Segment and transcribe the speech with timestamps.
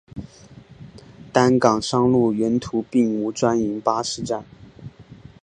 [1.31, 4.43] 担杆山路沿途并无专营巴士站。